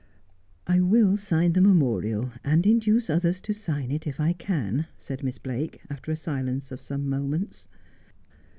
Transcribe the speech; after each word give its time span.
'I 0.67 0.79
will 0.79 1.15
sign 1.15 1.53
the 1.53 1.61
memorial, 1.61 2.31
and 2.43 2.65
induce 2.65 3.07
others 3.07 3.39
to 3.41 3.53
sign 3.53 3.91
it 3.91 4.07
if 4.07 4.19
I 4.19 4.33
can,' 4.33 4.87
said 4.97 5.21
Miss 5.21 5.37
Blake, 5.37 5.79
after 5.91 6.11
a 6.11 6.15
silence 6.15 6.71
of 6.71 6.81
some 6.81 7.07
moments. 7.07 7.67